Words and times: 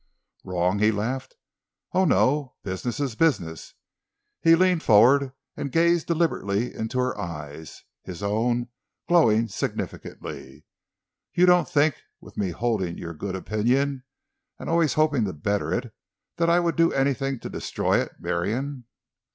"Wrong?" 0.43 0.79
he 0.79 0.89
laughed. 0.91 1.35
"Oh, 1.93 2.05
no! 2.05 2.55
Business 2.63 2.99
is 2.99 3.13
business." 3.13 3.75
He 4.41 4.55
leaned 4.55 4.81
forward 4.81 5.31
and 5.55 5.71
gazed 5.71 6.07
deliberately 6.07 6.73
into 6.73 6.97
her 6.97 7.15
eyes, 7.19 7.83
his 8.01 8.23
own 8.23 8.69
glowing 9.07 9.47
significantly. 9.47 10.65
"You 11.35 11.45
don't 11.45 11.69
think, 11.69 12.01
with 12.19 12.35
me 12.35 12.49
holding 12.49 12.97
your 12.97 13.13
good 13.13 13.35
opinion—and 13.35 14.67
always 14.67 14.95
hoping 14.95 15.25
to 15.25 15.33
better 15.33 15.71
it—that 15.71 16.49
I 16.49 16.59
would 16.59 16.75
do 16.77 16.91
anything 16.91 17.39
to 17.41 17.47
destroy 17.49 17.99
it, 18.01 18.13
Marion?" 18.19 18.85